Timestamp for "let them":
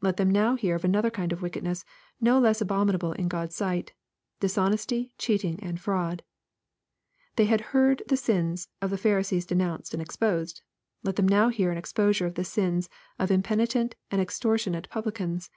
0.00-0.28, 11.04-11.28